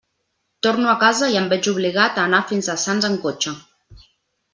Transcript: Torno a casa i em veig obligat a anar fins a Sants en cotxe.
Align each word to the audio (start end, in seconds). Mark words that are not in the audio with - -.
Torno 0.67 0.87
a 0.93 0.95
casa 1.03 1.27
i 1.33 1.37
em 1.41 1.49
veig 1.51 1.69
obligat 1.71 2.17
a 2.17 2.23
anar 2.29 2.39
fins 2.53 2.71
a 2.73 2.79
Sants 2.85 3.09
en 3.11 3.19
cotxe. 3.27 3.55